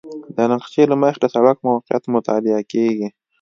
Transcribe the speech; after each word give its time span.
د 0.35 0.37
نقشې 0.51 0.83
له 0.91 0.95
مخې 1.01 1.19
د 1.21 1.25
سړک 1.33 1.57
موقعیت 1.67 2.03
مطالعه 2.15 2.61
کیږي 2.71 3.07